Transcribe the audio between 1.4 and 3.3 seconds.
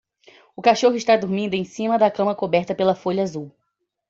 em cima da cama coberta pela folha